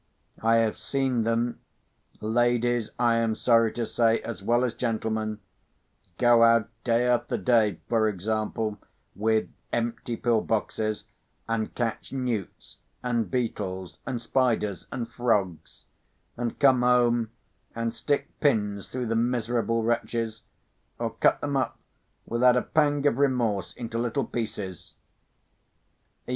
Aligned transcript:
I 0.41 0.55
have 0.55 0.79
seen 0.79 1.25
them 1.25 1.59
(ladies, 2.21 2.89
I 2.97 3.17
am 3.17 3.35
sorry 3.35 3.71
to 3.73 3.85
say, 3.85 4.19
as 4.23 4.41
well 4.41 4.63
as 4.63 4.73
gentlemen) 4.73 5.41
go 6.17 6.41
out, 6.41 6.69
day 6.83 7.05
after 7.05 7.37
day, 7.37 7.79
for 7.87 8.07
example, 8.09 8.79
with 9.15 9.47
empty 9.71 10.17
pill 10.17 10.41
boxes, 10.41 11.03
and 11.47 11.75
catch 11.75 12.11
newts, 12.11 12.77
and 13.03 13.29
beetles, 13.29 13.99
and 14.07 14.19
spiders, 14.19 14.87
and 14.91 15.07
frogs, 15.07 15.85
and 16.35 16.57
come 16.57 16.81
home 16.81 17.29
and 17.75 17.93
stick 17.93 18.27
pins 18.39 18.87
through 18.89 19.05
the 19.05 19.15
miserable 19.15 19.83
wretches, 19.83 20.41
or 20.97 21.11
cut 21.11 21.41
them 21.41 21.55
up, 21.55 21.77
without 22.25 22.57
a 22.57 22.63
pang 22.63 23.05
of 23.05 23.19
remorse, 23.19 23.71
into 23.73 23.99
little 23.99 24.25
pieces. 24.25 24.95